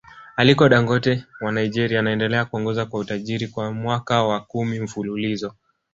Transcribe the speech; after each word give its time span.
Aliko 0.35 0.69
Dangote 0.69 1.25
wa 1.41 1.51
Nigeria 1.51 1.99
anaendelea 1.99 2.45
kuongoza 2.45 2.85
kwa 2.85 2.99
utajiri 2.99 3.47
kwa 3.47 3.71
mwaka 3.73 4.23
wa 4.23 4.39
Kumi 4.41 4.79
mfululizo 4.79 5.55